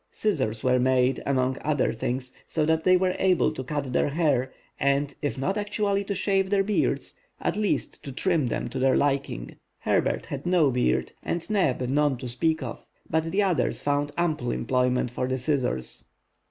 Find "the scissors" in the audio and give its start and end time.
15.27-16.05